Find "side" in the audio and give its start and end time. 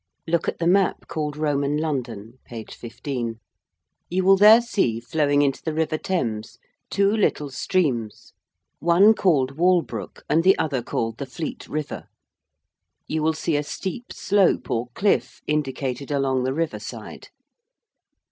16.79-17.27